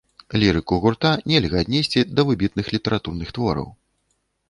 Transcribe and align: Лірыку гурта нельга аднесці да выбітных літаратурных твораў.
Лірыку 0.43 0.79
гурта 0.85 1.11
нельга 1.33 1.61
аднесці 1.67 2.05
да 2.15 2.21
выбітных 2.33 2.75
літаратурных 2.75 3.29
твораў. 3.41 3.67